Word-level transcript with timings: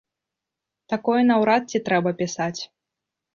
Такое 0.93 1.17
наўрад 1.31 1.67
ці 1.69 1.83
трэба 1.91 2.15
пісаць. 2.23 2.61